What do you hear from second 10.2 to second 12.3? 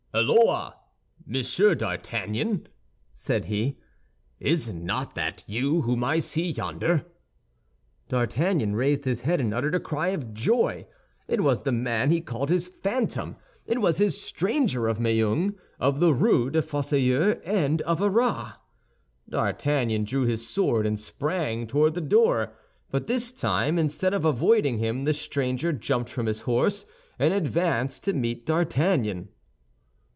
joy. It was the man he